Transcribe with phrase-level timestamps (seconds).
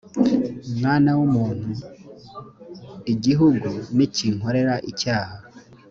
[0.77, 1.69] mwana w’umuntu
[3.13, 5.35] igihugu nikinkorera icyaha